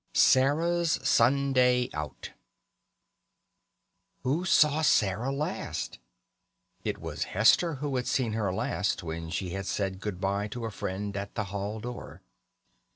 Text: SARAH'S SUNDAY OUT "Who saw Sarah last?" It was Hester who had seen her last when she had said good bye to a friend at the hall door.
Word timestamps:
SARAH'S 0.15 1.07
SUNDAY 1.07 1.91
OUT 1.93 2.31
"Who 4.23 4.45
saw 4.45 4.81
Sarah 4.81 5.31
last?" 5.31 5.99
It 6.83 6.97
was 6.97 7.25
Hester 7.37 7.75
who 7.75 7.95
had 7.97 8.07
seen 8.07 8.33
her 8.33 8.51
last 8.51 9.03
when 9.03 9.29
she 9.29 9.49
had 9.51 9.67
said 9.67 9.99
good 10.01 10.19
bye 10.19 10.47
to 10.47 10.65
a 10.65 10.71
friend 10.71 11.15
at 11.15 11.35
the 11.35 11.43
hall 11.53 11.79
door. 11.79 12.23